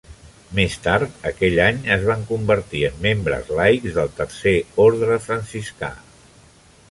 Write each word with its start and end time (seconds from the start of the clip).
Més 0.59 0.75
tard, 0.85 1.11
aquell 1.31 1.57
any 1.65 1.81
es 1.95 2.05
van 2.07 2.23
convertir 2.29 2.81
en 2.89 2.97
membres 3.05 3.51
laics 3.59 3.97
del 3.99 4.09
Tercer 4.23 4.57
Orde 4.87 5.21
Franciscà. 5.29 5.91